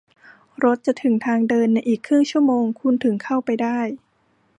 [0.63, 3.79] รถจะถึงทางเดินในอีกครึ่งชั่วโมง คุณถึงเข้าไปได้